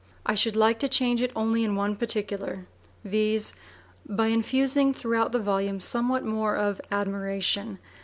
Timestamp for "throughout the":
4.95-5.37